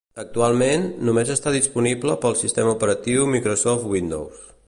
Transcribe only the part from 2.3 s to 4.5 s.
sistema operatiu Microsoft Windows.